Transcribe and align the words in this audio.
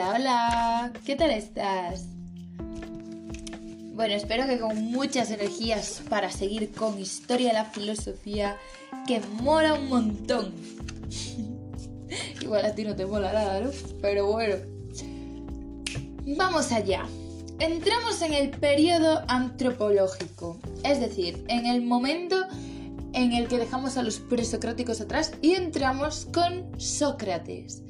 Hola, 0.00 0.14
hola, 0.14 0.92
¿qué 1.04 1.14
tal 1.14 1.30
estás? 1.30 2.06
Bueno, 3.92 4.14
espero 4.14 4.46
que 4.46 4.58
con 4.58 4.82
muchas 4.90 5.30
energías 5.30 6.00
para 6.08 6.30
seguir 6.30 6.72
con 6.72 6.98
Historia 6.98 7.48
de 7.48 7.52
la 7.52 7.64
Filosofía, 7.66 8.56
que 9.06 9.20
mola 9.42 9.74
un 9.74 9.90
montón. 9.90 10.54
Igual 12.40 12.64
a 12.64 12.74
ti 12.74 12.84
no 12.84 12.96
te 12.96 13.04
mola 13.04 13.30
nada, 13.30 13.60
¿no? 13.60 13.70
Pero 14.00 14.32
bueno. 14.32 14.54
Vamos 16.38 16.72
allá. 16.72 17.04
Entramos 17.58 18.22
en 18.22 18.32
el 18.32 18.48
periodo 18.48 19.22
antropológico, 19.28 20.58
es 20.82 20.98
decir, 20.98 21.44
en 21.48 21.66
el 21.66 21.82
momento 21.82 22.36
en 23.12 23.34
el 23.34 23.48
que 23.48 23.58
dejamos 23.58 23.98
a 23.98 24.02
los 24.02 24.18
presocráticos 24.18 25.02
atrás 25.02 25.32
y 25.42 25.56
entramos 25.56 26.26
con 26.32 26.80
Sócrates 26.80 27.82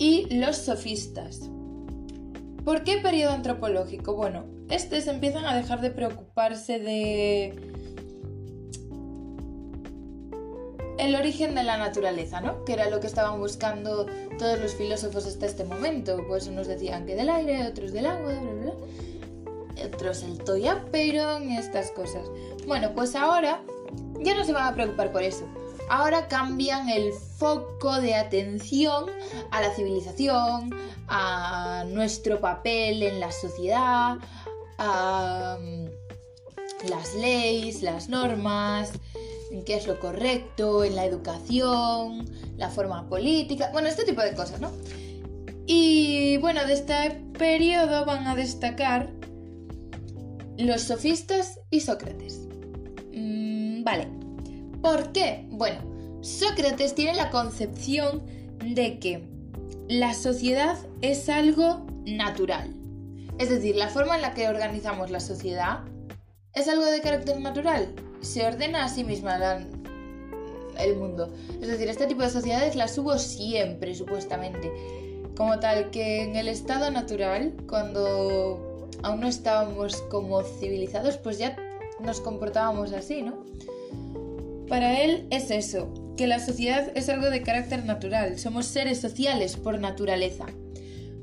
y 0.00 0.34
los 0.34 0.56
sofistas. 0.56 1.50
¿Por 2.64 2.82
qué 2.84 2.96
periodo 2.98 3.32
antropológico? 3.32 4.14
Bueno, 4.14 4.46
estos 4.70 5.06
empiezan 5.06 5.44
a 5.44 5.54
dejar 5.54 5.80
de 5.82 5.90
preocuparse 5.90 6.80
de 6.80 7.70
el 10.98 11.14
origen 11.14 11.54
de 11.54 11.64
la 11.64 11.76
naturaleza, 11.76 12.40
¿no? 12.40 12.64
Que 12.64 12.72
era 12.72 12.88
lo 12.90 13.00
que 13.00 13.06
estaban 13.06 13.38
buscando 13.38 14.06
todos 14.38 14.58
los 14.58 14.74
filósofos 14.74 15.26
hasta 15.26 15.46
este 15.46 15.64
momento. 15.64 16.24
Pues 16.26 16.46
unos 16.48 16.66
decían 16.66 17.04
que 17.04 17.14
del 17.14 17.28
aire, 17.28 17.66
otros 17.66 17.92
del 17.92 18.06
agua, 18.06 18.32
bla, 18.32 18.40
bla, 18.40 18.62
bla. 18.62 19.86
Otros 19.86 20.22
el 20.22 20.38
toyaperon 20.38 21.50
y 21.50 21.58
estas 21.58 21.90
cosas. 21.90 22.26
Bueno, 22.66 22.92
pues 22.94 23.14
ahora 23.14 23.62
ya 24.20 24.34
no 24.34 24.44
se 24.44 24.52
van 24.52 24.66
a 24.66 24.74
preocupar 24.74 25.12
por 25.12 25.22
eso 25.22 25.46
ahora 25.90 26.28
cambian 26.28 26.88
el 26.88 27.12
foco 27.12 28.00
de 28.00 28.14
atención 28.14 29.06
a 29.50 29.60
la 29.60 29.74
civilización, 29.74 30.70
a 31.08 31.84
nuestro 31.88 32.40
papel 32.40 33.02
en 33.02 33.18
la 33.18 33.32
sociedad, 33.32 34.18
a 34.78 35.58
mm, 35.60 36.88
las 36.88 37.14
leyes, 37.16 37.82
las 37.82 38.08
normas, 38.08 38.92
en 39.50 39.64
qué 39.64 39.74
es 39.74 39.88
lo 39.88 39.98
correcto, 39.98 40.84
en 40.84 40.94
la 40.94 41.04
educación, 41.04 42.24
la 42.56 42.70
forma 42.70 43.08
política, 43.08 43.70
bueno, 43.72 43.88
este 43.88 44.04
tipo 44.04 44.22
de 44.22 44.32
cosas, 44.34 44.60
¿no? 44.60 44.70
Y 45.66 46.36
bueno, 46.38 46.64
de 46.66 46.74
este 46.74 47.20
periodo 47.36 48.04
van 48.04 48.28
a 48.28 48.36
destacar 48.36 49.10
los 50.56 50.82
sofistas 50.82 51.58
y 51.70 51.80
Sócrates. 51.80 52.42
Mm, 53.12 53.82
vale. 53.82 54.06
¿Por 54.82 55.12
qué? 55.12 55.46
Bueno, 55.50 55.89
Sócrates 56.20 56.94
tiene 56.94 57.14
la 57.14 57.30
concepción 57.30 58.22
de 58.64 58.98
que 58.98 59.26
la 59.88 60.14
sociedad 60.14 60.76
es 61.00 61.28
algo 61.28 61.86
natural. 62.04 62.74
Es 63.38 63.48
decir, 63.48 63.76
la 63.76 63.88
forma 63.88 64.16
en 64.16 64.22
la 64.22 64.34
que 64.34 64.48
organizamos 64.48 65.10
la 65.10 65.20
sociedad 65.20 65.80
es 66.54 66.68
algo 66.68 66.84
de 66.84 67.00
carácter 67.00 67.40
natural. 67.40 67.94
Se 68.20 68.44
ordena 68.44 68.84
a 68.84 68.88
sí 68.88 69.02
misma 69.02 69.38
el 70.78 70.96
mundo. 70.96 71.32
Es 71.60 71.68
decir, 71.68 71.88
este 71.88 72.06
tipo 72.06 72.22
de 72.22 72.30
sociedades 72.30 72.76
las 72.76 72.96
hubo 72.98 73.18
siempre, 73.18 73.94
supuestamente. 73.94 74.70
Como 75.36 75.58
tal, 75.58 75.90
que 75.90 76.22
en 76.22 76.36
el 76.36 76.48
estado 76.48 76.90
natural, 76.90 77.54
cuando 77.66 78.88
aún 79.02 79.20
no 79.20 79.28
estábamos 79.28 79.96
como 80.10 80.42
civilizados, 80.42 81.16
pues 81.16 81.38
ya 81.38 81.56
nos 82.00 82.20
comportábamos 82.20 82.92
así, 82.92 83.22
¿no? 83.22 83.44
Para 84.68 85.00
él 85.00 85.26
es 85.30 85.50
eso, 85.50 85.88
que 86.20 86.26
la 86.26 86.38
sociedad 86.38 86.92
es 86.94 87.08
algo 87.08 87.30
de 87.30 87.42
carácter 87.42 87.86
natural, 87.86 88.38
somos 88.38 88.66
seres 88.66 89.00
sociales 89.00 89.56
por 89.56 89.80
naturaleza. 89.80 90.44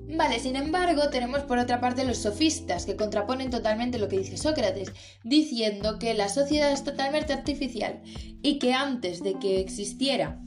Vale, 0.09 0.39
sin 0.39 0.55
embargo, 0.55 1.11
tenemos 1.11 1.41
por 1.41 1.59
otra 1.59 1.79
parte 1.79 2.03
los 2.03 2.17
sofistas, 2.17 2.87
que 2.87 2.95
contraponen 2.95 3.51
totalmente 3.51 3.99
lo 3.99 4.07
que 4.07 4.17
dice 4.17 4.37
Sócrates, 4.37 4.91
diciendo 5.23 5.99
que 5.99 6.15
la 6.15 6.29
sociedad 6.29 6.71
es 6.71 6.83
totalmente 6.83 7.31
artificial 7.31 8.01
y 8.41 8.57
que 8.57 8.73
antes 8.73 9.21
de 9.21 9.37
que 9.37 9.59
existiera 9.59 10.41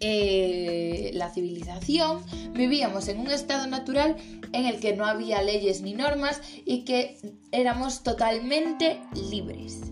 eh, 0.00 1.10
la 1.12 1.28
civilización, 1.28 2.22
vivíamos 2.54 3.08
en 3.08 3.20
un 3.20 3.30
estado 3.30 3.66
natural 3.66 4.16
en 4.54 4.64
el 4.64 4.80
que 4.80 4.96
no 4.96 5.04
había 5.04 5.42
leyes 5.42 5.82
ni 5.82 5.92
normas 5.92 6.40
y 6.64 6.86
que 6.86 7.18
éramos 7.52 8.02
totalmente 8.02 9.02
libres. 9.30 9.82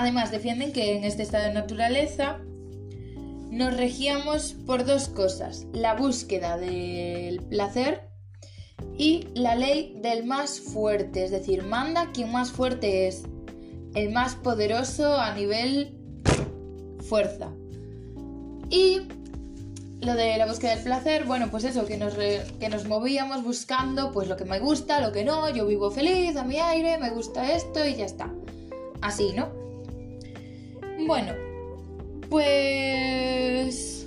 Además, 0.00 0.30
defienden 0.30 0.72
que 0.72 0.96
en 0.96 1.04
este 1.04 1.22
estado 1.22 1.44
de 1.44 1.52
naturaleza 1.52 2.38
nos 3.50 3.76
regíamos 3.76 4.54
por 4.54 4.86
dos 4.86 5.08
cosas, 5.08 5.66
la 5.74 5.92
búsqueda 5.92 6.56
del 6.56 7.42
placer 7.50 8.08
y 8.96 9.28
la 9.34 9.56
ley 9.56 9.98
del 10.00 10.24
más 10.24 10.58
fuerte, 10.58 11.22
es 11.22 11.30
decir, 11.30 11.64
manda 11.64 12.12
quien 12.12 12.32
más 12.32 12.50
fuerte 12.50 13.08
es, 13.08 13.24
el 13.94 14.10
más 14.10 14.36
poderoso 14.36 15.20
a 15.20 15.34
nivel 15.34 15.94
fuerza. 17.06 17.50
Y 18.70 19.02
lo 20.00 20.14
de 20.14 20.38
la 20.38 20.46
búsqueda 20.46 20.76
del 20.76 20.84
placer, 20.84 21.26
bueno, 21.26 21.50
pues 21.50 21.64
eso, 21.64 21.84
que 21.84 21.98
nos, 21.98 22.14
que 22.14 22.68
nos 22.70 22.88
movíamos 22.88 23.44
buscando 23.44 24.12
pues 24.12 24.28
lo 24.28 24.38
que 24.38 24.46
me 24.46 24.60
gusta, 24.60 25.02
lo 25.02 25.12
que 25.12 25.24
no, 25.24 25.50
yo 25.50 25.66
vivo 25.66 25.90
feliz, 25.90 26.38
a 26.38 26.44
mi 26.44 26.56
aire, 26.56 26.96
me 26.96 27.10
gusta 27.10 27.52
esto 27.52 27.86
y 27.86 27.96
ya 27.96 28.06
está. 28.06 28.32
Así, 29.02 29.34
¿no? 29.36 29.60
Bueno, 31.06 31.34
pues 32.28 34.06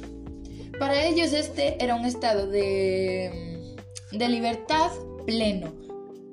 para 0.79 1.05
ellos 1.05 1.33
este 1.33 1.83
era 1.83 1.95
un 1.95 2.05
estado 2.05 2.47
de, 2.47 3.75
de 4.11 4.29
libertad 4.29 4.91
pleno, 5.25 5.73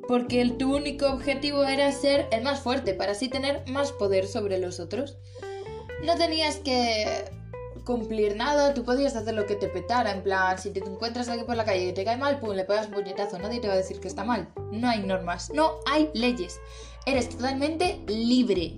porque 0.07 0.45
tu 0.59 0.77
único 0.77 1.07
objetivo 1.07 1.65
era 1.65 1.91
ser 1.93 2.29
el 2.31 2.43
más 2.43 2.61
fuerte, 2.61 2.95
para 2.95 3.13
así 3.13 3.29
tener 3.29 3.69
más 3.69 3.93
poder 3.93 4.27
sobre 4.27 4.59
los 4.59 4.81
otros. 4.81 5.19
No 6.05 6.17
tenías 6.17 6.57
que 6.57 7.25
cumplir 7.85 8.37
nada, 8.37 8.75
tú 8.75 8.85
podías 8.85 9.17
hacer 9.17 9.35
lo 9.35 9.47
que 9.47 9.57
te 9.57 9.69
petara, 9.69 10.13
en 10.13 10.23
plan, 10.23 10.59
si 10.59 10.71
te 10.71 10.81
encuentras 10.81 11.29
aquí 11.29 11.45
por 11.45 11.57
la 11.57 11.65
calle 11.65 11.89
y 11.89 11.93
te 11.93 12.05
cae 12.05 12.17
mal, 12.17 12.39
pum, 12.39 12.51
le 12.51 12.65
pegas 12.65 12.87
un 12.87 12.95
puñetazo, 12.95 13.39
nadie 13.39 13.61
te 13.61 13.69
va 13.69 13.75
a 13.75 13.79
decir 13.79 14.01
que 14.01 14.09
está 14.09 14.25
mal. 14.25 14.49
No 14.71 14.89
hay 14.89 15.01
normas, 15.01 15.51
no 15.51 15.81
hay 15.87 16.11
leyes. 16.15 16.61
Eres 17.07 17.29
totalmente 17.29 18.01
libre 18.07 18.77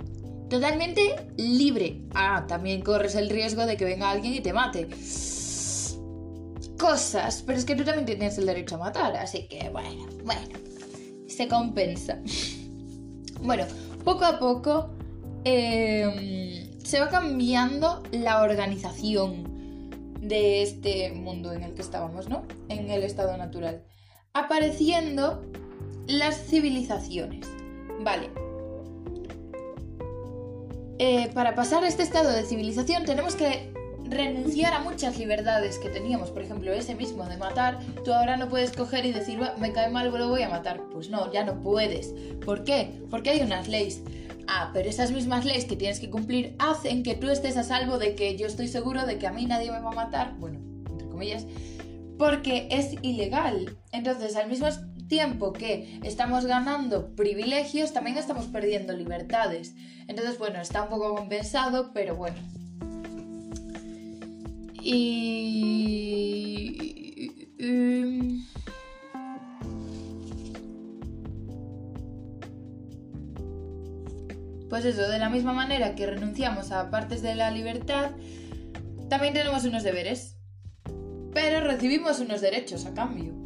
totalmente 0.53 1.17
libre. 1.39 2.03
Ah, 2.15 2.45
también 2.47 2.83
corres 2.83 3.15
el 3.15 3.31
riesgo 3.31 3.65
de 3.65 3.79
que 3.79 3.87
venga 3.87 4.11
alguien 4.11 4.35
y 4.35 4.41
te 4.41 4.53
mate. 4.53 4.87
Cosas, 6.79 7.43
pero 7.47 7.59
es 7.59 7.65
que 7.65 7.75
tú 7.75 7.85
también 7.85 8.05
tienes 8.05 8.37
el 8.37 8.45
derecho 8.45 8.75
a 8.75 8.79
matar, 8.79 9.17
así 9.17 9.49
que 9.49 9.71
bueno, 9.71 10.07
bueno, 10.25 10.43
se 11.27 11.49
compensa. 11.49 12.19
Bueno, 13.41 13.65
poco 14.05 14.27
a 14.27 14.39
poco 14.39 14.91
em, 15.45 16.79
se 16.85 17.01
va 17.01 17.09
cambiando 17.09 18.03
la 18.13 18.43
organización 18.43 20.13
de 20.21 20.63
este 20.63 21.13
mundo 21.13 21.53
en 21.53 21.63
el 21.63 21.73
que 21.73 21.81
estábamos, 21.81 22.29
¿no? 22.29 22.45
En 22.69 22.91
el 22.91 23.03
estado 23.05 23.37
natural. 23.39 23.85
Apareciendo 24.35 25.43
las 26.07 26.45
civilizaciones. 26.45 27.49
Vale, 28.05 28.31
eh, 30.99 31.31
para 31.35 31.55
pasar 31.55 31.85
este 31.85 32.03
estado 32.03 32.31
de 32.31 32.45
civilización 32.45 33.05
tenemos 33.05 33.35
que 33.35 33.73
renunciar 34.13 34.75
a 34.75 34.81
muchas 34.81 35.19
libertades 35.19 35.79
que 35.79 35.89
teníamos. 35.89 36.31
Por 36.31 36.43
ejemplo, 36.43 36.73
ese 36.73 36.95
mismo 36.95 37.25
de 37.25 37.37
matar, 37.37 37.79
tú 38.05 38.13
ahora 38.13 38.37
no 38.37 38.49
puedes 38.49 38.73
coger 38.73 39.07
y 39.07 39.13
decir, 39.13 39.39
me 39.59 39.73
cae 39.73 39.91
mal, 39.91 40.11
lo 40.11 40.29
voy 40.29 40.43
a 40.43 40.49
matar. 40.49 40.83
Pues 40.93 41.09
no, 41.09 41.33
ya 41.33 41.45
no 41.45 41.61
puedes. 41.61 42.15
¿Por 42.45 42.65
qué? 42.65 43.03
Porque 43.11 43.31
hay 43.31 43.41
unas 43.41 43.69
leyes. 43.69 44.03
Ah, 44.49 44.71
pero 44.73 44.89
esas 44.89 45.13
mismas 45.13 45.45
leyes 45.45 45.65
que 45.65 45.77
tienes 45.77 46.01
que 46.01 46.11
cumplir 46.11 46.57
hacen 46.59 47.03
que 47.03 47.15
tú 47.15 47.31
estés 47.31 47.57
a 47.57 47.63
salvo 47.63 47.99
de 47.99 48.15
que 48.15 48.37
yo 48.37 48.47
estoy 48.47 48.69
seguro 48.69 49.07
de 49.07 49.19
que 49.19 49.27
a 49.27 49.33
mí 49.33 49.47
nadie 49.47 49.71
me 49.71 49.81
va 49.81 49.91
a 49.91 49.95
matar. 49.95 50.35
Bueno, 50.39 50.61
entre 50.91 51.09
comillas. 51.09 51.47
Porque 52.19 52.69
es 52.71 52.95
ilegal. 53.03 53.77
Entonces, 53.93 54.37
al 54.37 54.49
mismo 54.49 54.69
tiempo 55.09 55.53
que 55.53 56.01
estamos 56.03 56.47
ganando 56.47 57.15
privilegios, 57.15 57.93
también 57.93 58.17
estamos 58.17 58.47
perdiendo 58.47 58.93
libertades. 58.93 59.75
Entonces, 60.09 60.39
bueno, 60.39 60.61
está 60.61 60.83
un 60.83 60.89
poco 60.89 61.15
compensado, 61.15 61.93
pero 61.93 62.17
bueno. 62.17 62.37
Y... 64.83 65.33
Pues 74.69 74.87
eso, 74.87 75.09
de 75.09 75.19
la 75.19 75.29
misma 75.29 75.53
manera 75.53 75.95
que 75.95 76.07
renunciamos 76.07 76.73
a 76.73 76.91
partes 76.91 77.21
de 77.21 77.35
la 77.35 77.51
libertad, 77.51 78.13
también 79.11 79.35
tenemos 79.35 79.65
unos 79.65 79.83
deberes. 79.83 80.39
Pero 81.35 81.61
recibimos 81.61 82.21
unos 82.21 82.41
derechos 82.41 82.87
a 82.87 82.95
cambio 82.95 83.42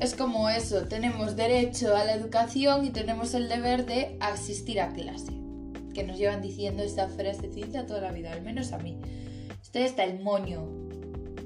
es 0.00 0.14
como 0.14 0.50
eso, 0.50 0.88
tenemos 0.88 1.36
derecho 1.36 1.94
a 1.96 2.04
la 2.04 2.14
educación 2.14 2.84
y 2.84 2.90
tenemos 2.90 3.34
el 3.34 3.48
deber 3.48 3.86
de 3.86 4.16
asistir 4.20 4.80
a 4.80 4.92
clase. 4.92 5.32
Que 5.94 6.02
nos 6.04 6.18
llevan 6.18 6.42
diciendo 6.42 6.82
esta 6.82 7.08
frasecita 7.08 7.86
toda 7.86 8.00
la 8.00 8.12
vida, 8.12 8.32
al 8.32 8.42
menos 8.42 8.72
a 8.72 8.78
mí. 8.78 8.98
Estoy 9.62 9.82
hasta 9.82 10.04
el 10.04 10.20
moño 10.20 10.90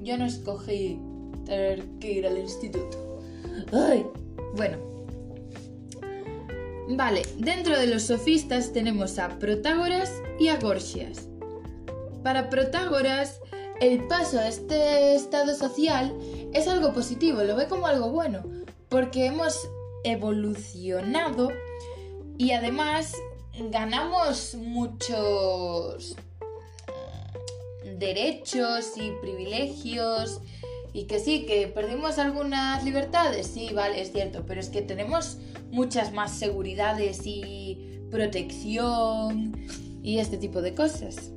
yo 0.05 0.17
no 0.17 0.25
escogí 0.25 0.99
tener 1.45 1.83
que 1.99 2.11
ir 2.11 2.27
al 2.27 2.37
instituto. 2.37 3.19
Ay, 3.73 4.05
bueno. 4.55 4.77
Vale, 6.87 7.23
dentro 7.39 7.77
de 7.77 7.87
los 7.87 8.03
sofistas 8.03 8.71
tenemos 8.71 9.17
a 9.17 9.39
Protágoras 9.39 10.11
y 10.39 10.49
a 10.49 10.59
Gorgias. 10.59 11.27
Para 12.23 12.51
Protágoras, 12.51 13.39
el 13.81 14.05
paso 14.07 14.39
a 14.39 14.47
este 14.47 15.15
estado 15.15 15.55
social 15.55 16.15
es 16.53 16.67
algo 16.67 16.93
positivo, 16.93 17.43
lo 17.43 17.55
ve 17.55 17.67
como 17.67 17.87
algo 17.87 18.09
bueno, 18.09 18.43
porque 18.89 19.25
hemos 19.25 19.69
evolucionado 20.03 21.49
y 22.37 22.51
además 22.51 23.13
ganamos 23.71 24.55
muchos 24.55 26.15
derechos 27.97 28.91
y 28.97 29.11
privilegios 29.21 30.41
y 30.93 31.05
que 31.05 31.19
sí, 31.19 31.45
que 31.45 31.67
perdimos 31.67 32.19
algunas 32.19 32.83
libertades, 32.83 33.47
sí, 33.47 33.69
vale, 33.73 34.01
es 34.01 34.11
cierto, 34.11 34.45
pero 34.47 34.61
es 34.61 34.69
que 34.69 34.81
tenemos 34.81 35.37
muchas 35.71 36.13
más 36.13 36.31
seguridades 36.31 37.21
y 37.25 37.99
protección 38.09 39.53
y 40.01 40.19
este 40.19 40.37
tipo 40.37 40.61
de 40.61 40.73
cosas. 40.73 41.31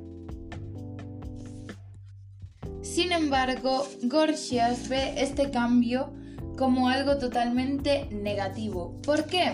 Sin 2.81 3.11
embargo, 3.11 3.85
Gorgias 4.03 4.87
ve 4.87 5.13
este 5.17 5.51
cambio 5.51 6.13
como 6.57 6.89
algo 6.89 7.17
totalmente 7.17 8.07
negativo. 8.11 8.99
¿Por 9.03 9.25
qué? 9.25 9.53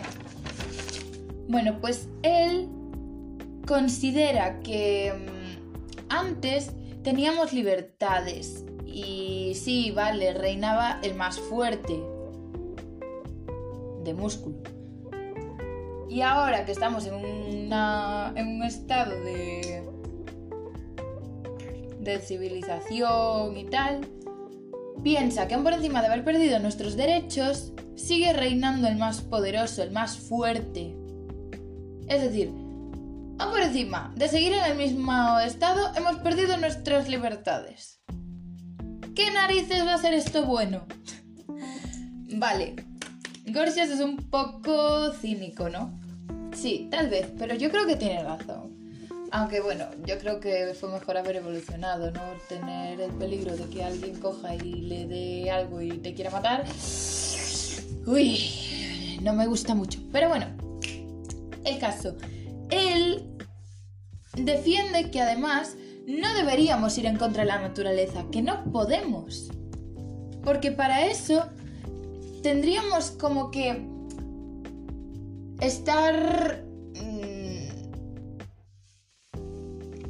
Bueno, 1.47 1.79
pues 1.81 2.07
él 2.23 2.69
considera 3.67 4.59
que 4.59 5.13
mm, 5.13 6.09
antes 6.09 6.71
teníamos 7.03 7.53
libertades 7.53 8.65
y 8.85 9.53
sí, 9.55 9.91
vale, 9.91 10.33
reinaba 10.33 10.99
el 11.03 11.15
más 11.15 11.39
fuerte 11.39 12.01
de 14.03 14.13
músculo. 14.13 14.57
Y 16.09 16.21
ahora 16.21 16.65
que 16.65 16.71
estamos 16.71 17.05
en, 17.07 17.71
en 17.73 18.47
un 18.47 18.63
estado 18.63 19.11
de, 19.23 19.83
de 22.05 22.19
civilización 22.19 23.57
y 23.57 23.65
tal, 23.65 24.07
piensa 25.03 25.47
que 25.47 25.55
aún 25.55 25.63
por 25.63 25.73
encima 25.73 26.01
de 26.01 26.07
haber 26.07 26.23
perdido 26.23 26.59
nuestros 26.59 26.95
derechos, 26.95 27.73
sigue 27.95 28.31
reinando 28.31 28.87
el 28.87 28.95
más 28.95 29.21
poderoso, 29.21 29.83
el 29.83 29.91
más 29.91 30.17
fuerte. 30.17 30.95
Es 32.07 32.21
decir, 32.21 32.49
aún 33.39 33.51
por 33.51 33.61
encima 33.61 34.13
de 34.15 34.29
seguir 34.29 34.53
en 34.53 34.63
el 34.63 34.77
mismo 34.77 35.39
estado, 35.39 35.91
hemos 35.95 36.17
perdido 36.17 36.55
nuestras 36.57 37.09
libertades. 37.09 37.99
¿Qué 39.15 39.31
narices 39.31 39.85
va 39.85 39.95
a 39.95 39.97
ser 39.97 40.13
esto 40.13 40.45
bueno? 40.45 40.85
vale, 42.37 42.75
Gorgias 43.47 43.89
es 43.89 43.99
un 43.99 44.17
poco 44.17 45.11
cínico, 45.13 45.69
¿no? 45.69 45.99
Sí, 46.53 46.87
tal 46.91 47.09
vez, 47.09 47.31
pero 47.37 47.55
yo 47.55 47.69
creo 47.69 47.85
que 47.85 47.95
tiene 47.95 48.23
razón. 48.23 48.84
Aunque 49.35 49.59
bueno, 49.59 49.83
yo 50.05 50.17
creo 50.17 50.39
que 50.39 50.73
fue 50.79 50.87
mejor 50.89 51.17
haber 51.17 51.35
evolucionado, 51.35 52.09
¿no? 52.09 52.21
Tener 52.47 53.01
el 53.01 53.11
peligro 53.11 53.53
de 53.57 53.65
que 53.65 53.83
alguien 53.83 54.17
coja 54.17 54.55
y 54.55 54.59
le 54.61 55.07
dé 55.07 55.51
algo 55.51 55.81
y 55.81 55.89
te 55.97 56.13
quiera 56.13 56.31
matar. 56.31 56.63
Uy, 58.07 59.19
no 59.21 59.33
me 59.33 59.45
gusta 59.45 59.75
mucho. 59.75 59.99
Pero 60.13 60.29
bueno, 60.29 60.45
el 61.65 61.79
caso. 61.79 62.15
Él 62.69 63.29
defiende 64.37 65.11
que 65.11 65.19
además 65.19 65.75
no 66.07 66.33
deberíamos 66.35 66.97
ir 66.97 67.05
en 67.05 67.17
contra 67.17 67.43
de 67.43 67.49
la 67.49 67.59
naturaleza, 67.59 68.23
que 68.31 68.41
no 68.41 68.63
podemos. 68.71 69.51
Porque 70.45 70.71
para 70.71 71.07
eso 71.07 71.49
tendríamos 72.41 73.11
como 73.11 73.51
que 73.51 73.85
estar 75.59 76.63
mm, 76.93 77.34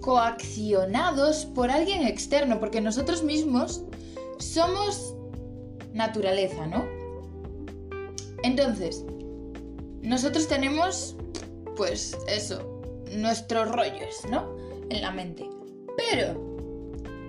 coaccionados 0.06 1.46
por 1.46 1.72
alguien 1.72 2.06
externo, 2.06 2.60
porque 2.60 2.80
nosotros 2.80 3.24
mismos 3.24 3.81
somos 4.38 5.16
naturaleza, 5.94 6.68
¿no? 6.68 6.86
Entonces, 8.44 9.04
nosotros 10.04 10.48
tenemos 10.48 11.16
pues 11.75 12.16
eso, 12.28 12.84
nuestros 13.13 13.68
rollos, 13.68 14.22
¿no? 14.30 14.56
En 14.92 15.02
la 15.02 15.10
mente. 15.10 15.50
Pero, 15.98 16.40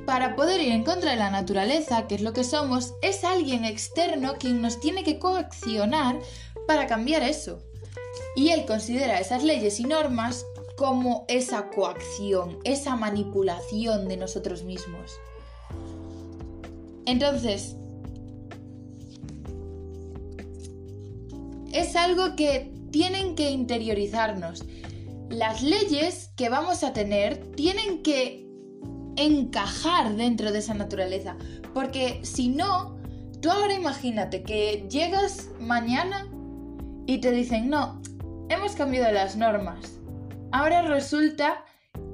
para 0.05 0.37
poder 0.37 0.61
ir 0.61 0.73
en 0.73 0.85
contra 0.85 1.13
de 1.13 1.17
la 1.17 1.31
naturaleza, 1.31 2.07
que 2.07 2.17
es 2.17 2.21
lo 2.21 2.35
que 2.35 2.45
somos, 2.45 2.93
es 3.01 3.25
alguien 3.25 3.65
externo 3.65 4.35
quien 4.39 4.61
nos 4.61 4.81
tiene 4.81 5.03
que 5.03 5.19
coaccionar 5.19 6.21
para 6.67 6.87
cambiar 6.87 7.23
eso. 7.23 7.59
Y 8.37 8.51
él 8.51 8.67
considera 8.67 9.19
esas 9.19 9.43
leyes 9.43 9.81
y 9.81 9.85
normas 9.85 10.45
como 10.77 11.25
esa 11.29 11.71
coacción, 11.71 12.59
esa 12.65 12.97
manipulación 12.97 14.09
de 14.09 14.17
nosotros 14.17 14.63
mismos. 14.65 15.19
Entonces, 17.07 17.77
es 21.73 21.97
algo 21.97 22.37
que 22.37 22.73
tienen 22.91 23.35
que 23.35 23.51
interiorizarnos. 23.51 24.65
Las 25.29 25.63
leyes 25.63 26.31
que 26.37 26.49
vamos 26.49 26.83
a 26.83 26.93
tener 26.93 27.39
tienen 27.53 28.03
que 28.03 28.47
encajar 29.17 30.15
dentro 30.17 30.53
de 30.53 30.59
esa 30.59 30.75
naturaleza. 30.75 31.37
Porque 31.75 32.21
si 32.23 32.49
no, 32.49 32.97
tú 33.41 33.51
ahora 33.51 33.75
imagínate 33.75 34.43
que 34.43 34.87
llegas 34.91 35.49
mañana 35.61 36.29
y 37.07 37.19
te 37.19 37.31
dicen, 37.31 37.69
no, 37.69 38.01
hemos 38.49 38.73
cambiado 38.73 39.13
las 39.13 39.37
normas. 39.37 39.97
Ahora 40.53 40.83
resulta 40.83 41.65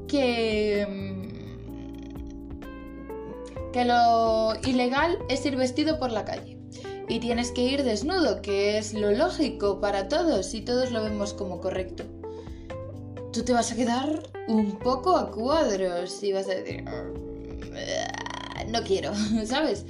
que... 0.09 0.87
Mm, 0.89 1.23
que 3.73 3.85
lo 3.87 4.53
ilegal 4.67 5.19
es 5.31 5.47
ir 5.47 5.57
vestido 5.57 5.99
por 5.99 6.13
la 6.13 6.27
calle 6.27 6.59
y 7.09 7.21
tienes 7.21 7.51
que 7.51 7.63
ir 7.63 7.83
desnudo, 7.85 8.43
que 8.43 8.79
es 8.79 8.95
lo 8.95 9.11
lógico 9.11 9.81
para 9.81 10.09
todos 10.09 10.55
y 10.55 10.63
todos 10.63 10.91
lo 10.93 11.03
vemos 11.03 11.35
como 11.35 11.61
correcto. 11.61 12.05
Tú 13.33 13.43
te 13.45 13.53
vas 13.53 13.73
a 13.73 13.77
quedar 13.77 14.31
un 14.49 14.79
poco 14.79 15.17
a 15.17 15.31
cuadros 15.31 16.23
y 16.23 16.33
vas 16.33 16.49
a 16.49 16.55
decir, 16.55 16.85
ah, 16.87 18.65
no 18.69 18.83
quiero, 18.83 19.13
¿sabes? 19.45 19.87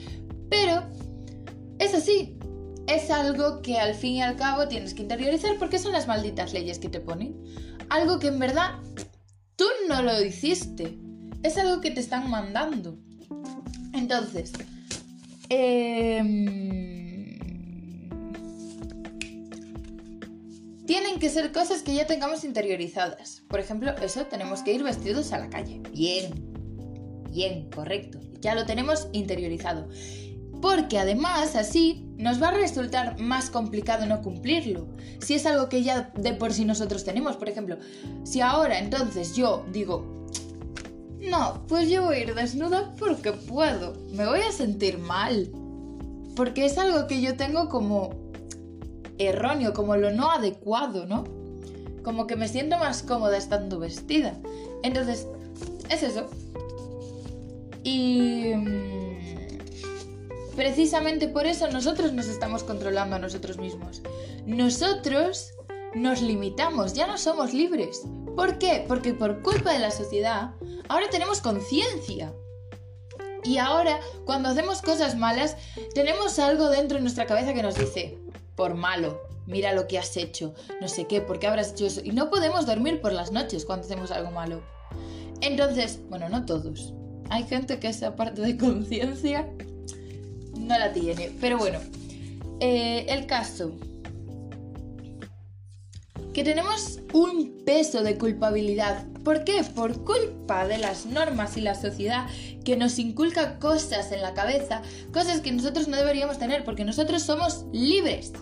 Pero 0.49 0.83
es 1.79 1.95
así. 1.95 2.39
Es 2.89 3.11
algo 3.11 3.63
que 3.63 3.79
al 3.79 3.95
fin 3.95 4.15
y 4.15 4.23
al 4.23 4.35
cabo 4.35 4.67
tienes 4.67 4.93
que 4.93 5.03
interiorizar 5.03 5.57
porque 5.59 5.79
son 5.79 5.93
las 5.93 6.09
malditas 6.09 6.53
leyes 6.53 6.81
que 6.81 6.89
te 6.89 7.01
ponen. 7.01 7.37
Algo 7.89 8.19
que 8.19 8.29
en 8.29 8.39
verdad 8.39 8.75
tú 9.57 9.65
no 9.89 10.03
lo 10.03 10.23
hiciste. 10.23 10.99
Es 11.43 11.59
algo 11.59 11.81
que 11.81 11.91
te 11.91 12.01
están 12.01 12.31
mandando. 12.31 12.99
Entonces, 13.93 14.53
eh, 15.49 16.23
tienen 20.87 21.19
que 21.19 21.31
ser 21.31 21.53
cosas 21.53 21.83
que 21.83 21.95
ya 21.95 22.07
tengamos 22.07 22.45
interiorizadas. 22.45 23.43
Por 23.49 23.61
ejemplo, 23.61 23.95
eso, 24.03 24.27
tenemos 24.27 24.63
que 24.63 24.73
ir 24.73 24.83
vestidos 24.83 25.33
a 25.33 25.39
la 25.39 25.49
calle. 25.49 25.81
Bien, 25.93 26.33
bien, 27.31 27.71
correcto. 27.71 28.21
Ya 28.41 28.55
lo 28.55 28.67
tenemos 28.67 29.09
interiorizado. 29.13 29.89
Porque 30.63 30.99
además 30.99 31.57
así 31.57 32.07
nos 32.17 32.41
va 32.41 32.49
a 32.49 32.53
resultar 32.53 33.19
más 33.19 33.51
complicado 33.51 34.07
no 34.07 34.23
cumplirlo. 34.23 34.87
Si 35.19 35.35
es 35.35 35.45
algo 35.45 35.69
que 35.69 35.83
ya 35.83 36.13
de 36.17 36.33
por 36.35 36.53
sí 36.53 36.65
nosotros 36.65 37.05
tenemos, 37.05 37.37
por 37.37 37.49
ejemplo, 37.49 37.77
si 38.23 38.41
ahora 38.41 38.79
entonces 38.79 39.35
yo 39.35 39.67
digo, 39.73 40.23
no, 41.19 41.67
pues 41.67 41.91
yo 41.91 42.05
voy 42.05 42.17
a 42.17 42.21
ir 42.21 42.35
desnuda 42.35 42.95
porque 42.97 43.33
puedo, 43.33 43.95
me 44.13 44.25
voy 44.25 44.41
a 44.41 44.53
sentir 44.53 44.99
mal. 44.99 45.51
Porque 46.37 46.65
es 46.65 46.79
algo 46.79 47.09
que 47.09 47.21
yo 47.21 47.37
tengo 47.37 47.69
como 47.69 48.15
erróneo, 49.19 49.73
como 49.75 49.97
lo 49.97 50.13
no 50.13 50.31
adecuado, 50.31 51.07
¿no? 51.07 51.25
Como 52.05 52.27
que 52.27 52.37
me 52.37 52.47
siento 52.47 52.79
más 52.79 53.03
cómoda 53.03 53.37
estando 53.37 53.81
vestida. 53.81 54.39
Entonces, 54.85 55.27
es 55.91 56.05
eso. 56.05 56.29
Y 57.85 58.53
mm, 58.55 59.12
precisamente 60.57 61.29
por 61.29 61.47
eso 61.47 61.69
nosotros 61.69 62.13
nos 62.13 62.27
estamos 62.27 62.65
controlando 62.65 63.17
a 63.17 63.19
nosotros 63.19 63.59
mismos. 63.59 64.03
Nosotros 64.47 65.55
nos 65.95 66.23
limitamos, 66.23 66.95
ya 66.95 67.07
no 67.07 67.19
somos 67.19 67.53
libres. 67.53 68.03
¿Por 68.37 68.59
qué? 68.59 68.85
Porque 68.89 69.13
por 69.13 69.43
culpa 69.43 69.73
de 69.73 69.79
la 69.79 69.91
sociedad, 69.91 70.55
ahora 70.89 71.11
tenemos 71.11 71.41
conciencia. 71.41 72.35
Y 73.45 73.59
ahora, 73.59 73.99
cuando 74.25 74.49
hacemos 74.49 74.83
cosas 74.83 75.17
malas, 75.17 75.57
tenemos 75.95 76.39
algo 76.39 76.69
dentro 76.69 76.97
de 76.97 77.03
nuestra 77.03 77.27
cabeza 77.27 77.55
que 77.55 77.63
nos 77.63 77.75
dice, 77.75 78.19
por 78.55 78.75
malo. 78.75 79.21
Mira 79.47 79.73
lo 79.73 79.89
que 79.89 79.99
has 79.99 80.17
hecho, 80.17 80.55
no 80.81 80.87
sé 80.87 81.09
qué, 81.09 81.21
¿por 81.21 81.41
qué 81.41 81.49
habrás 81.49 81.73
hecho 81.73 81.87
eso? 81.87 82.01
Y 82.05 82.13
no 82.13 82.31
podemos 82.31 82.65
dormir 82.65 83.01
por 83.01 83.13
las 83.13 83.33
noches 83.33 83.65
cuando 83.65 83.85
hacemos 83.85 84.13
algo 84.13 84.31
malo. 84.31 84.63
Entonces, 85.41 85.99
bueno, 86.09 86.29
no 86.29 86.47
todos. 86.47 86.95
Hay 87.29 87.45
gente 87.45 87.81
que 87.81 87.89
esa 87.89 88.15
parte 88.15 88.41
de 88.41 88.57
conciencia 88.57 89.49
no 90.57 90.79
la 90.79 90.93
tiene. 90.93 91.31
Pero 91.41 91.59
bueno, 91.59 91.79
eh, 92.61 93.07
el 93.09 93.27
caso. 93.27 93.73
Que 96.33 96.45
tenemos 96.45 97.01
un 97.13 97.63
peso 97.65 98.03
de 98.03 98.17
culpabilidad. 98.17 99.07
¿Por 99.23 99.45
qué? 99.45 99.63
Por 99.63 100.03
culpa 100.05 100.67
de 100.67 100.79
las 100.79 101.05
normas 101.07 101.57
y 101.57 101.61
la 101.61 101.75
sociedad 101.75 102.27
que 102.65 102.77
nos 102.77 102.99
inculca 102.99 103.59
cosas 103.59 104.13
en 104.13 104.23
la 104.23 104.33
cabeza, 104.33 104.83
cosas 105.13 105.41
que 105.41 105.53
nosotros 105.53 105.89
no 105.89 105.97
deberíamos 105.97 106.39
tener, 106.39 106.65
porque 106.65 106.85
nosotros 106.85 107.23
somos 107.23 107.67
libres. 107.73 108.33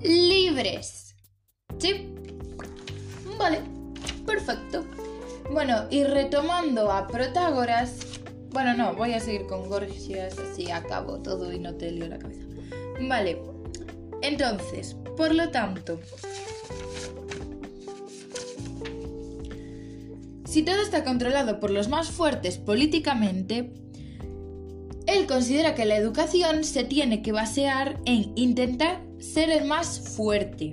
Libres. 0.00 1.16
¿Sí? 1.78 2.14
Vale, 3.38 3.60
perfecto. 4.24 4.84
Bueno, 5.50 5.86
y 5.90 6.04
retomando 6.04 6.90
a 6.90 7.06
Protágoras, 7.06 8.15
bueno, 8.56 8.72
no, 8.72 8.94
voy 8.94 9.12
a 9.12 9.20
seguir 9.20 9.46
con 9.46 9.68
Gorgias, 9.68 10.38
así 10.38 10.70
acabo 10.70 11.18
todo 11.18 11.52
y 11.52 11.58
no 11.58 11.74
te 11.74 11.90
lío 11.90 12.08
la 12.08 12.18
cabeza. 12.18 12.40
Vale, 13.06 13.42
entonces, 14.22 14.96
por 15.14 15.34
lo 15.34 15.50
tanto, 15.50 16.00
si 20.46 20.62
todo 20.62 20.80
está 20.80 21.04
controlado 21.04 21.60
por 21.60 21.70
los 21.70 21.90
más 21.90 22.08
fuertes 22.08 22.56
políticamente, 22.56 23.74
él 25.06 25.26
considera 25.26 25.74
que 25.74 25.84
la 25.84 25.96
educación 25.96 26.64
se 26.64 26.82
tiene 26.82 27.20
que 27.20 27.32
basear 27.32 28.00
en 28.06 28.32
intentar 28.36 29.02
ser 29.18 29.50
el 29.50 29.66
más 29.66 30.16
fuerte. 30.16 30.72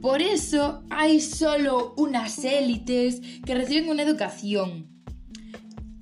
Por 0.00 0.22
eso 0.22 0.82
hay 0.88 1.20
solo 1.20 1.92
unas 1.98 2.42
élites 2.42 3.20
que 3.44 3.54
reciben 3.54 3.90
una 3.90 4.02
educación. 4.02 4.93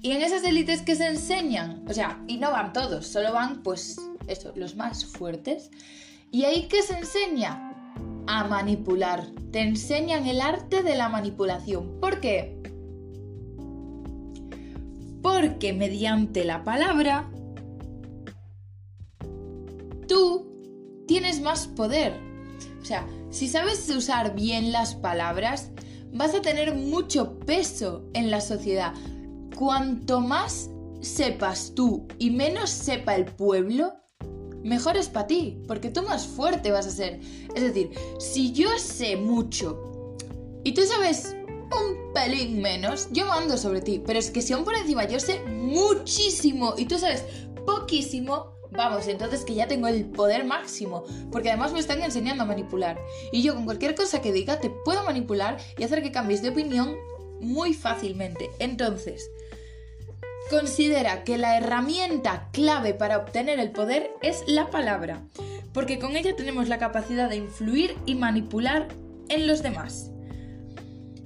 Y 0.02 0.10
en 0.10 0.22
esas 0.22 0.42
élites 0.42 0.82
que 0.82 0.96
se 0.96 1.06
enseñan, 1.06 1.84
o 1.88 1.94
sea, 1.94 2.22
y 2.26 2.36
no 2.36 2.50
van 2.50 2.72
todos, 2.72 3.06
solo 3.06 3.32
van 3.32 3.62
pues 3.62 3.96
eso, 4.26 4.52
los 4.56 4.74
más 4.74 5.06
fuertes. 5.06 5.70
Y 6.32 6.44
ahí 6.44 6.66
que 6.66 6.82
se 6.82 6.98
enseña 6.98 7.72
a 8.26 8.44
manipular. 8.44 9.26
Te 9.52 9.60
enseñan 9.60 10.26
el 10.26 10.40
arte 10.40 10.82
de 10.82 10.96
la 10.96 11.08
manipulación. 11.08 12.00
¿Por 12.00 12.20
qué? 12.20 12.58
Porque 15.22 15.72
mediante 15.72 16.44
la 16.44 16.64
palabra 16.64 17.30
tú 20.08 21.04
tienes 21.06 21.40
más 21.40 21.68
poder. 21.68 22.18
O 22.80 22.84
sea, 22.84 23.06
si 23.30 23.48
sabes 23.48 23.88
usar 23.88 24.34
bien 24.34 24.72
las 24.72 24.94
palabras, 24.96 25.70
vas 26.12 26.34
a 26.34 26.42
tener 26.42 26.74
mucho 26.74 27.38
peso 27.38 28.04
en 28.14 28.30
la 28.30 28.40
sociedad. 28.40 28.94
Cuanto 29.62 30.20
más 30.20 30.70
sepas 31.02 31.72
tú 31.76 32.08
y 32.18 32.30
menos 32.32 32.68
sepa 32.68 33.14
el 33.14 33.26
pueblo, 33.26 33.92
mejor 34.64 34.96
es 34.96 35.08
para 35.08 35.28
ti, 35.28 35.62
porque 35.68 35.88
tú 35.88 36.02
más 36.02 36.26
fuerte 36.26 36.72
vas 36.72 36.88
a 36.88 36.90
ser. 36.90 37.20
Es 37.54 37.62
decir, 37.62 37.92
si 38.18 38.50
yo 38.50 38.76
sé 38.76 39.16
mucho 39.16 40.16
y 40.64 40.74
tú 40.74 40.82
sabes 40.82 41.36
un 41.46 42.12
pelín 42.12 42.60
menos, 42.60 43.06
yo 43.12 43.24
mando 43.26 43.56
sobre 43.56 43.82
ti, 43.82 44.02
pero 44.04 44.18
es 44.18 44.32
que 44.32 44.42
si 44.42 44.52
aún 44.52 44.64
por 44.64 44.74
encima 44.74 45.06
yo 45.06 45.20
sé 45.20 45.40
muchísimo 45.44 46.74
y 46.76 46.86
tú 46.86 46.98
sabes 46.98 47.24
poquísimo, 47.64 48.56
vamos, 48.72 49.06
entonces 49.06 49.44
que 49.44 49.54
ya 49.54 49.68
tengo 49.68 49.86
el 49.86 50.06
poder 50.06 50.44
máximo, 50.44 51.04
porque 51.30 51.50
además 51.50 51.72
me 51.72 51.78
están 51.78 52.02
enseñando 52.02 52.42
a 52.42 52.46
manipular. 52.46 52.98
Y 53.30 53.44
yo 53.44 53.54
con 53.54 53.64
cualquier 53.64 53.94
cosa 53.94 54.20
que 54.20 54.32
diga 54.32 54.58
te 54.58 54.70
puedo 54.70 55.04
manipular 55.04 55.58
y 55.78 55.84
hacer 55.84 56.02
que 56.02 56.10
cambies 56.10 56.42
de 56.42 56.48
opinión 56.48 56.96
muy 57.38 57.74
fácilmente. 57.74 58.50
Entonces, 58.58 59.30
considera 60.50 61.24
que 61.24 61.38
la 61.38 61.56
herramienta 61.56 62.48
clave 62.52 62.94
para 62.94 63.18
obtener 63.18 63.58
el 63.58 63.70
poder 63.70 64.10
es 64.22 64.44
la 64.46 64.70
palabra, 64.70 65.22
porque 65.72 65.98
con 65.98 66.16
ella 66.16 66.36
tenemos 66.36 66.68
la 66.68 66.78
capacidad 66.78 67.28
de 67.28 67.36
influir 67.36 67.96
y 68.06 68.14
manipular 68.14 68.88
en 69.28 69.46
los 69.46 69.62
demás, 69.62 70.10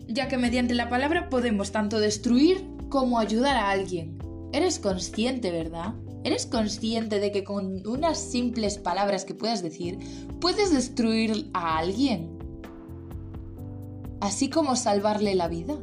ya 0.06 0.28
que 0.28 0.38
mediante 0.38 0.74
la 0.74 0.88
palabra 0.88 1.28
podemos 1.28 1.72
tanto 1.72 1.98
destruir 1.98 2.64
como 2.88 3.18
ayudar 3.18 3.56
a 3.56 3.70
alguien. 3.70 4.18
Eres 4.52 4.78
consciente, 4.78 5.50
¿verdad? 5.50 5.94
¿Eres 6.24 6.46
consciente 6.46 7.20
de 7.20 7.30
que 7.30 7.44
con 7.44 7.86
unas 7.86 8.18
simples 8.18 8.78
palabras 8.78 9.24
que 9.24 9.34
puedas 9.34 9.62
decir 9.62 9.98
puedes 10.40 10.72
destruir 10.72 11.50
a 11.52 11.78
alguien? 11.78 12.38
Así 14.20 14.48
como 14.48 14.76
salvarle 14.76 15.34
la 15.34 15.48
vida. 15.48 15.76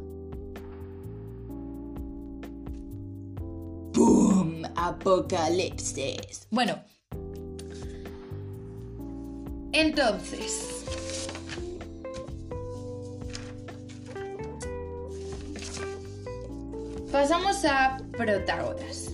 Apocalipsis. 4.88 6.48
Bueno. 6.50 6.80
Entonces. 9.72 10.84
Pasamos 17.12 17.64
a 17.66 17.98
Protágoras. 18.12 19.12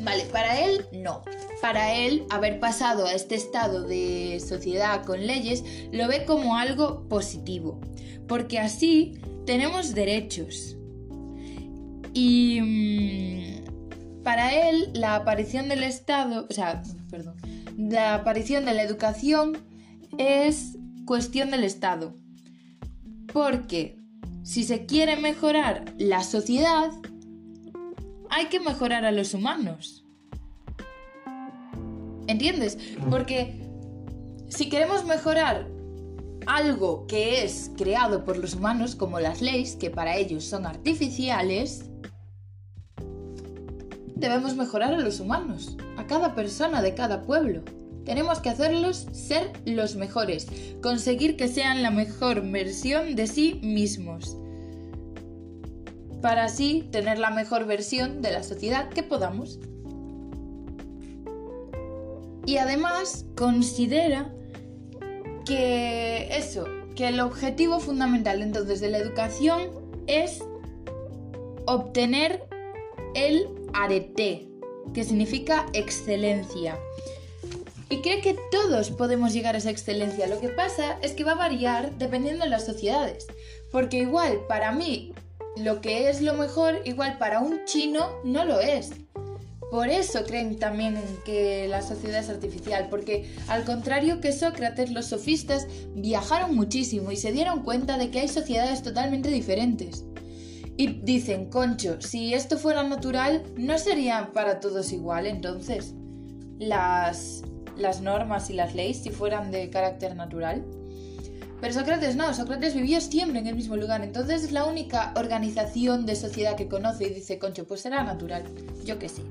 Vale, 0.00 0.24
para 0.26 0.60
él 0.60 0.86
no. 0.92 1.22
Para 1.62 1.94
él, 1.94 2.26
haber 2.28 2.60
pasado 2.60 3.06
a 3.06 3.14
este 3.14 3.36
estado 3.36 3.84
de 3.84 4.42
sociedad 4.46 5.04
con 5.04 5.26
leyes 5.26 5.64
lo 5.92 6.08
ve 6.08 6.26
como 6.26 6.56
algo 6.56 7.08
positivo, 7.08 7.80
porque 8.28 8.58
así 8.58 9.18
tenemos 9.46 9.94
derechos. 9.94 10.76
Y 12.12 12.60
mm, 12.60 13.63
para 14.24 14.68
él, 14.68 14.90
la 14.94 15.14
aparición 15.14 15.68
del 15.68 15.84
Estado, 15.84 16.46
o 16.50 16.52
sea, 16.52 16.82
perdón, 17.10 17.36
la 17.76 18.14
aparición 18.14 18.64
de 18.64 18.74
la 18.74 18.82
educación 18.82 19.58
es 20.18 20.76
cuestión 21.06 21.50
del 21.50 21.64
Estado. 21.64 22.16
Porque 23.32 23.98
si 24.42 24.64
se 24.64 24.86
quiere 24.86 25.16
mejorar 25.16 25.84
la 25.98 26.22
sociedad, 26.22 26.90
hay 28.30 28.46
que 28.46 28.60
mejorar 28.60 29.04
a 29.04 29.12
los 29.12 29.34
humanos. 29.34 30.04
¿Entiendes? 32.26 32.78
Porque 33.10 33.60
si 34.48 34.68
queremos 34.68 35.04
mejorar 35.04 35.68
algo 36.46 37.06
que 37.06 37.44
es 37.44 37.70
creado 37.76 38.24
por 38.24 38.38
los 38.38 38.54
humanos, 38.54 38.94
como 38.94 39.20
las 39.20 39.42
leyes, 39.42 39.76
que 39.76 39.90
para 39.90 40.16
ellos 40.16 40.44
son 40.44 40.66
artificiales, 40.66 41.90
debemos 44.14 44.56
mejorar 44.56 44.94
a 44.94 45.00
los 45.00 45.20
humanos, 45.20 45.76
a 45.96 46.06
cada 46.06 46.34
persona 46.34 46.82
de 46.82 46.94
cada 46.94 47.22
pueblo. 47.22 47.62
Tenemos 48.04 48.40
que 48.40 48.50
hacerlos 48.50 49.06
ser 49.12 49.52
los 49.64 49.96
mejores, 49.96 50.46
conseguir 50.82 51.36
que 51.36 51.48
sean 51.48 51.82
la 51.82 51.90
mejor 51.90 52.42
versión 52.50 53.16
de 53.16 53.26
sí 53.26 53.60
mismos 53.62 54.36
para 56.24 56.44
así 56.44 56.88
tener 56.90 57.18
la 57.18 57.28
mejor 57.28 57.66
versión 57.66 58.22
de 58.22 58.32
la 58.32 58.42
sociedad 58.42 58.88
que 58.88 59.02
podamos. 59.02 59.58
Y 62.46 62.56
además 62.56 63.26
considera 63.36 64.32
que 65.44 66.28
eso, 66.34 66.64
que 66.94 67.08
el 67.08 67.20
objetivo 67.20 67.78
fundamental 67.78 68.40
entonces 68.40 68.80
de 68.80 68.88
la 68.88 68.96
educación 68.96 69.68
es 70.06 70.42
obtener 71.66 72.42
el 73.14 73.48
arete, 73.72 74.48
que 74.92 75.04
significa 75.04 75.66
excelencia. 75.72 76.78
Y 77.88 78.00
cree 78.00 78.20
que 78.20 78.36
todos 78.50 78.90
podemos 78.90 79.32
llegar 79.32 79.54
a 79.54 79.58
esa 79.58 79.70
excelencia. 79.70 80.26
Lo 80.26 80.40
que 80.40 80.48
pasa 80.48 80.98
es 81.02 81.12
que 81.12 81.24
va 81.24 81.32
a 81.32 81.36
variar 81.36 81.96
dependiendo 81.98 82.44
de 82.44 82.50
las 82.50 82.64
sociedades. 82.64 83.26
Porque 83.70 83.98
igual, 83.98 84.40
para 84.48 84.72
mí, 84.72 85.12
lo 85.56 85.80
que 85.80 86.08
es 86.08 86.20
lo 86.20 86.34
mejor, 86.34 86.80
igual 86.84 87.18
para 87.18 87.40
un 87.40 87.64
chino 87.64 88.08
no 88.24 88.44
lo 88.44 88.60
es. 88.60 88.92
Por 89.70 89.88
eso 89.88 90.24
creen 90.24 90.58
también 90.58 91.00
que 91.24 91.66
la 91.68 91.82
sociedad 91.82 92.20
es 92.20 92.28
artificial, 92.28 92.88
porque 92.90 93.34
al 93.48 93.64
contrario 93.64 94.20
que 94.20 94.32
Sócrates, 94.32 94.92
los 94.92 95.06
sofistas 95.06 95.66
viajaron 95.94 96.54
muchísimo 96.54 97.10
y 97.10 97.16
se 97.16 97.32
dieron 97.32 97.64
cuenta 97.64 97.98
de 97.98 98.10
que 98.10 98.20
hay 98.20 98.28
sociedades 98.28 98.82
totalmente 98.82 99.30
diferentes. 99.30 100.04
Y 100.76 101.00
dicen, 101.02 101.50
concho, 101.50 102.00
si 102.00 102.34
esto 102.34 102.58
fuera 102.58 102.82
natural, 102.82 103.44
¿no 103.56 103.78
sería 103.78 104.30
para 104.32 104.58
todos 104.58 104.92
igual 104.92 105.26
entonces? 105.26 105.94
Las, 106.58 107.42
las 107.76 108.00
normas 108.00 108.50
y 108.50 108.54
las 108.54 108.74
leyes 108.74 109.02
si 109.02 109.10
fueran 109.10 109.52
de 109.52 109.70
carácter 109.70 110.16
natural. 110.16 110.64
Pero 111.60 111.72
Sócrates 111.72 112.16
no, 112.16 112.34
Sócrates 112.34 112.74
vivió 112.74 113.00
siempre 113.00 113.38
en 113.38 113.46
el 113.46 113.54
mismo 113.54 113.76
lugar, 113.76 114.02
entonces 114.02 114.44
es 114.44 114.52
la 114.52 114.66
única 114.66 115.14
organización 115.16 116.04
de 116.06 116.16
sociedad 116.16 116.56
que 116.56 116.68
conoce 116.68 117.06
y 117.06 117.14
dice, 117.14 117.38
concho, 117.38 117.66
pues 117.66 117.80
será 117.80 118.02
natural, 118.02 118.42
yo 118.84 118.98
que 118.98 119.08
sé. 119.08 119.22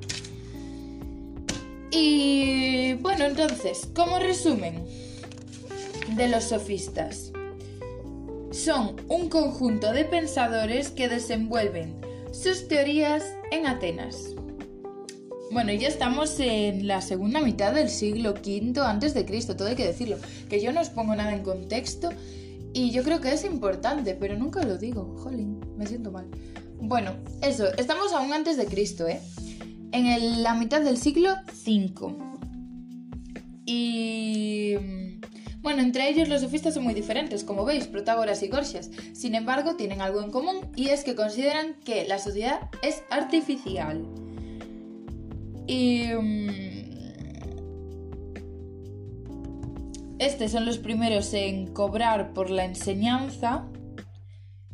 Y 1.91 2.93
bueno, 2.95 3.25
entonces, 3.25 3.87
como 3.93 4.17
resumen 4.17 4.83
de 6.15 6.27
los 6.27 6.45
sofistas, 6.45 7.31
son 8.63 8.95
un 9.09 9.27
conjunto 9.27 9.91
de 9.91 10.05
pensadores 10.05 10.89
que 10.89 11.09
desenvuelven 11.09 11.99
sus 12.31 12.69
teorías 12.69 13.21
en 13.51 13.67
Atenas. 13.67 14.35
Bueno, 15.51 15.73
ya 15.73 15.89
estamos 15.89 16.39
en 16.39 16.87
la 16.87 17.01
segunda 17.01 17.41
mitad 17.41 17.73
del 17.73 17.89
siglo 17.89 18.31
V 18.31 18.79
antes 18.79 19.13
de 19.13 19.25
Cristo, 19.25 19.57
todo 19.57 19.67
hay 19.67 19.75
que 19.75 19.85
decirlo. 19.85 20.15
Que 20.49 20.61
yo 20.61 20.71
no 20.71 20.79
os 20.79 20.89
pongo 20.89 21.13
nada 21.13 21.33
en 21.33 21.43
contexto 21.43 22.11
y 22.73 22.91
yo 22.91 23.03
creo 23.03 23.19
que 23.19 23.33
es 23.33 23.43
importante, 23.43 24.15
pero 24.15 24.37
nunca 24.37 24.63
lo 24.63 24.77
digo. 24.77 25.13
Jolín, 25.17 25.59
me 25.77 25.85
siento 25.85 26.11
mal. 26.11 26.27
Bueno, 26.79 27.11
eso, 27.41 27.65
estamos 27.77 28.13
aún 28.13 28.31
antes 28.31 28.55
de 28.55 28.65
Cristo, 28.65 29.07
¿eh? 29.07 29.19
En 29.91 30.41
la 30.41 30.53
mitad 30.55 30.81
del 30.81 30.97
siglo 30.97 31.31
V. 31.65 32.15
Y... 33.65 35.02
Bueno, 35.63 35.81
entre 35.81 36.09
ellos 36.09 36.27
los 36.27 36.41
sofistas 36.41 36.73
son 36.73 36.83
muy 36.83 36.93
diferentes, 36.93 37.45
como 37.45 37.63
veis, 37.63 37.87
Protágoras 37.87 38.43
y 38.43 38.49
Gorgias. 38.49 38.91
Sin 39.13 39.33
embargo, 39.33 39.77
tienen 39.77 40.01
algo 40.01 40.21
en 40.21 40.29
común 40.29 40.69
y 40.75 40.89
es 40.89 41.05
que 41.05 41.15
consideran 41.15 41.75
que 41.85 42.05
la 42.05 42.19
sociedad 42.19 42.69
es 42.83 43.01
artificial. 43.09 44.05
Y... 45.65 46.07
Mm, 46.13 46.73
estos 50.19 50.51
son 50.51 50.65
los 50.65 50.77
primeros 50.77 51.33
en 51.33 51.73
cobrar 51.73 52.33
por 52.33 52.49
la 52.49 52.65
enseñanza, 52.65 53.67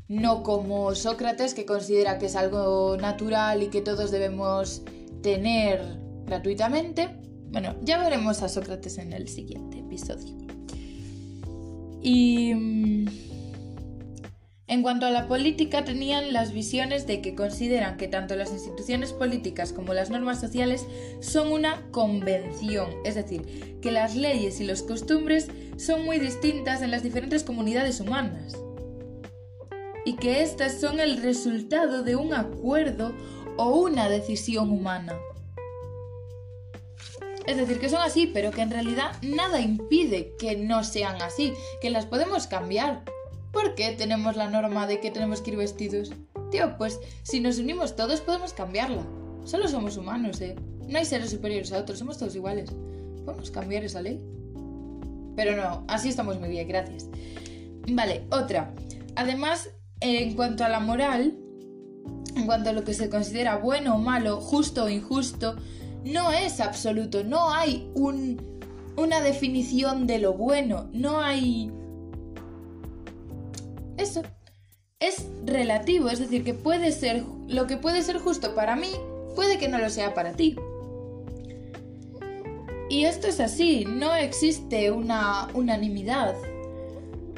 no 0.08 0.44
como 0.44 0.94
Sócrates 0.96 1.54
que 1.54 1.66
considera 1.66 2.20
que 2.20 2.28
es 2.28 2.36
algo 2.36 2.98
natural 2.98 3.64
y 3.64 3.68
que 3.68 3.82
todos 3.82 4.12
debemos 4.12 4.84
tener 5.22 6.00
gratuitamente. 6.26 7.10
Bueno, 7.52 7.76
ya 7.84 7.98
veremos 7.98 8.44
a 8.44 8.50
Sócrates 8.50 8.98
en 8.98 9.14
el 9.14 9.28
siguiente 9.28 9.80
episodio. 9.80 10.59
Y... 12.02 12.54
Mm, 12.54 13.08
en 14.70 14.84
cuanto 14.84 15.08
a 15.08 15.10
la 15.10 15.28
política, 15.28 15.84
tenían 15.84 16.32
las 16.32 16.54
visiones 16.54 17.08
de 17.08 17.22
que 17.22 17.34
consideran 17.34 17.98
que 17.98 18.08
tanto 18.08 18.36
las 18.36 18.52
instituciones 18.52 19.14
políticas 19.14 19.74
como 19.74 19.96
las 19.96 20.12
normas 20.12 20.40
sociales 20.40 20.86
son 21.22 21.52
una 21.52 21.90
convención, 21.90 22.88
es 23.04 23.16
decir, 23.16 23.80
que 23.82 23.92
las 23.92 24.16
leyes 24.16 24.62
y 24.62 24.66
las 24.66 24.84
costumbres 24.84 25.48
son 25.78 26.06
muy 26.06 26.20
distintas 26.20 26.84
en 26.84 26.92
las 26.92 27.02
diferentes 27.02 27.44
comunidades 27.44 28.00
humanas 28.00 28.56
y 30.06 30.18
que 30.18 30.44
éstas 30.44 30.80
son 30.80 31.00
el 31.00 31.18
resultado 31.18 32.04
de 32.04 32.16
un 32.16 32.36
acuerdo 32.36 33.14
o 33.58 33.76
una 33.76 34.08
decisión 34.08 34.70
humana. 34.70 35.14
Es 37.46 37.58
decir, 37.58 37.80
que 37.80 37.90
son 37.90 38.02
así, 38.02 38.28
pero 38.28 38.52
que 38.52 38.62
en 38.62 38.72
realidad 38.72 39.12
nada 39.22 39.60
impide 39.60 40.36
que 40.38 40.56
no 40.56 40.84
sean 40.84 41.22
así, 41.22 41.54
que 41.82 41.90
las 41.90 42.06
podemos 42.06 42.48
cambiar. 42.48 43.04
¿Por 43.52 43.76
qué 43.76 43.92
tenemos 43.98 44.36
la 44.36 44.50
norma 44.50 44.86
de 44.86 45.00
que 45.00 45.10
tenemos 45.12 45.42
que 45.42 45.52
ir 45.52 45.58
vestidos? 45.58 46.12
Tío, 46.52 46.78
pues 46.78 47.00
si 47.24 47.40
nos 47.40 47.58
unimos 47.58 47.96
todos 47.96 48.22
podemos 48.22 48.54
cambiarla. 48.54 49.04
Solo 49.46 49.68
somos 49.68 49.98
humanos, 49.98 50.42
¿eh? 50.42 50.56
No 50.88 50.98
hay 50.98 51.06
seres 51.06 51.32
superiores 51.32 51.72
a 51.72 51.80
otros, 51.80 52.00
somos 52.00 52.18
todos 52.18 52.36
iguales. 52.36 52.72
Podemos 53.26 53.52
cambiar 53.52 53.84
esa 53.84 54.02
ley. 54.02 54.22
Pero 55.36 55.56
no, 55.56 55.86
así 55.88 56.10
estamos 56.10 56.40
muy 56.40 56.50
bien, 56.50 56.68
gracias. 56.68 57.08
Vale, 57.88 58.26
otra. 58.32 58.74
Además, 59.16 59.70
en 60.02 60.36
cuanto 60.36 60.64
a 60.64 60.70
la 60.70 60.80
moral, 60.80 61.38
en 62.36 62.46
cuanto 62.46 62.70
a 62.70 62.74
lo 62.74 62.84
que 62.84 62.94
se 62.94 63.10
considera 63.10 63.58
bueno 63.58 63.96
o 63.96 64.00
malo, 64.00 64.42
justo 64.42 64.86
o 64.86 64.90
injusto, 64.90 65.56
no 66.12 66.32
es 66.32 66.60
absoluto. 66.60 67.24
No 67.24 67.52
hay 67.52 67.90
un, 67.94 68.60
una 68.98 69.22
definición 69.22 70.08
de 70.08 70.20
lo 70.20 70.34
bueno. 70.34 70.90
No 70.94 71.20
hay 71.20 71.72
eso 74.00 74.24
es 75.02 75.28
relativo, 75.46 76.10
es 76.10 76.20
decir, 76.20 76.44
que 76.44 76.54
puede 76.54 76.92
ser 76.94 77.24
lo 77.48 77.68
que 77.68 77.76
puede 77.76 78.02
ser 78.02 78.18
justo 78.18 78.56
para 78.56 78.78
mí, 78.78 78.92
puede 79.36 79.58
que 79.58 79.68
no 79.68 79.78
lo 79.78 79.90
sea 79.90 80.14
para 80.14 80.34
ti. 80.34 80.56
Y 82.90 83.04
esto 83.04 83.28
es 83.28 83.40
así, 83.40 83.86
no 83.86 84.16
existe 84.16 84.90
una 84.92 85.50
unanimidad 85.54 86.34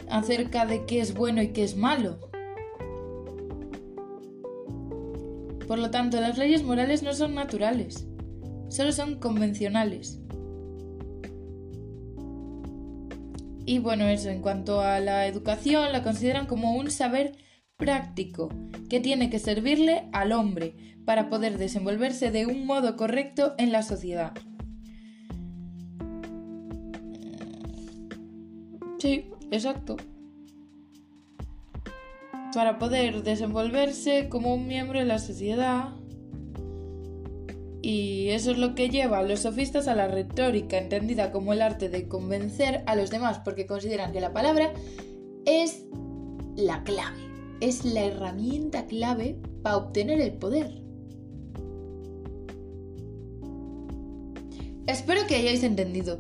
acerca 0.10 0.65
de 0.65 0.86
qué 0.86 1.02
es 1.02 1.13
bueno 1.13 1.41
y 1.41 1.50
qué 1.50 1.63
es 1.63 1.76
malo. 1.76 2.19
Por 5.67 5.80
lo 5.80 5.89
tanto, 5.89 6.22
las 6.22 6.38
leyes 6.38 6.63
morales 6.63 7.02
no 7.02 7.13
son 7.13 7.34
naturales, 7.34 8.06
solo 8.72 8.94
son 8.94 9.20
convencionales. 9.20 10.20
Y 13.66 13.80
bueno, 13.80 14.08
eso, 14.08 14.30
en 14.30 14.42
cuanto 14.42 14.82
a 14.82 15.00
la 15.00 15.28
educación, 15.28 15.92
la 15.92 16.04
consideran 16.04 16.48
como 16.48 16.76
un 16.76 16.90
saber 16.90 17.38
práctico 17.78 18.50
que 18.90 19.00
tiene 19.00 19.30
que 19.30 19.40
servirle 19.40 20.10
al 20.14 20.32
hombre 20.32 20.76
para 21.06 21.30
poder 21.30 21.58
desenvolverse 21.58 22.32
de 22.32 22.46
un 22.46 22.66
modo 22.66 22.96
correcto 22.96 23.54
en 23.58 23.72
la 23.72 23.84
sociedad. 23.84 24.34
Sí, 29.00 29.30
exacto. 29.52 29.98
Para 32.54 32.80
poder 32.80 33.24
desenvolverse 33.24 34.30
como 34.30 34.54
un 34.54 34.68
miembro 34.68 35.00
de 35.00 35.06
la 35.06 35.20
sociedad 35.20 35.94
y 37.82 38.30
eso 38.30 38.52
es 38.52 38.58
lo 38.58 38.76
que 38.76 38.89
lleva 38.89 39.20
a 39.20 39.24
los 39.24 39.41
sofistas 39.41 39.88
a 39.88 39.96
la 39.96 40.08
retórica, 40.08 40.78
entendida 40.78 41.32
como 41.32 41.54
el 41.54 41.62
arte 41.62 41.89
de 41.89 42.08
convencer 42.08 42.84
a 42.86 42.96
los 42.96 43.10
demás, 43.10 43.39
porque 43.39 43.65
consideran 43.65 44.12
que 44.12 44.22
la 44.22 44.34
palabra 44.34 44.72
es 45.46 45.84
la 46.56 46.84
clave, 46.84 47.17
es 47.60 47.84
la 47.84 48.06
herramienta 48.06 48.86
clave 48.86 49.38
para 49.63 49.78
obtener 49.78 50.22
el 50.22 50.34
poder. 50.34 50.82
Espero 54.86 55.26
que 55.28 55.36
hayáis 55.36 55.63
entendido. 55.63 56.20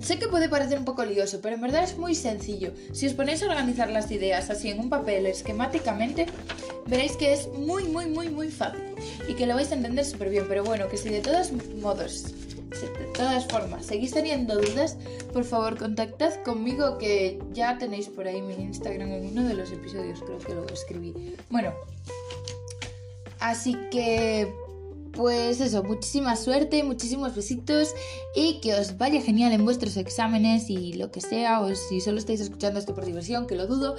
Sé 0.00 0.18
que 0.18 0.28
puede 0.28 0.48
parecer 0.48 0.78
un 0.78 0.84
poco 0.84 1.04
lioso, 1.04 1.40
pero 1.40 1.56
en 1.56 1.62
verdad 1.62 1.82
es 1.82 1.98
muy 1.98 2.14
sencillo. 2.14 2.72
Si 2.92 3.06
os 3.06 3.14
ponéis 3.14 3.42
a 3.42 3.46
organizar 3.46 3.90
las 3.90 4.10
ideas 4.12 4.50
así 4.50 4.68
en 4.68 4.78
un 4.78 4.90
papel 4.90 5.26
esquemáticamente, 5.26 6.26
veréis 6.86 7.16
que 7.16 7.32
es 7.32 7.48
muy, 7.48 7.84
muy, 7.84 8.06
muy, 8.06 8.28
muy 8.28 8.48
fácil 8.48 8.82
y 9.28 9.34
que 9.34 9.46
lo 9.46 9.54
vais 9.54 9.70
a 9.72 9.74
entender 9.74 10.04
súper 10.04 10.30
bien. 10.30 10.46
Pero 10.48 10.64
bueno, 10.64 10.88
que 10.88 10.96
si 10.96 11.08
de 11.08 11.20
todos 11.20 11.52
modos, 11.80 12.34
de 12.70 13.06
todas 13.14 13.46
formas, 13.46 13.86
seguís 13.86 14.12
teniendo 14.12 14.56
dudas, 14.56 14.96
por 15.32 15.44
favor 15.44 15.78
contactad 15.78 16.34
conmigo 16.44 16.98
que 16.98 17.38
ya 17.52 17.78
tenéis 17.78 18.08
por 18.08 18.26
ahí 18.26 18.42
mi 18.42 18.54
Instagram 18.54 19.12
en 19.12 19.26
uno 19.26 19.48
de 19.48 19.54
los 19.54 19.70
episodios, 19.72 20.20
creo 20.20 20.38
que 20.38 20.54
lo 20.54 20.66
escribí. 20.66 21.34
Bueno, 21.50 21.72
así 23.40 23.76
que 23.90 24.52
pues 25.12 25.60
eso, 25.60 25.82
muchísima 25.82 26.36
suerte, 26.36 26.82
muchísimos 26.84 27.34
besitos 27.34 27.94
y 28.34 28.60
que 28.60 28.74
os 28.74 28.98
vaya 28.98 29.22
genial 29.22 29.52
en 29.52 29.64
vuestros 29.64 29.96
exámenes 29.96 30.68
y 30.68 30.92
lo 30.92 31.10
que 31.10 31.22
sea, 31.22 31.60
o 31.60 31.74
si 31.74 32.02
solo 32.02 32.18
estáis 32.18 32.40
escuchando 32.40 32.78
esto 32.78 32.94
por 32.94 33.06
diversión, 33.06 33.46
que 33.46 33.54
lo 33.54 33.66
dudo. 33.66 33.96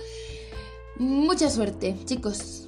Mucha 0.97 1.49
suerte, 1.49 1.95
chicos. 2.05 2.66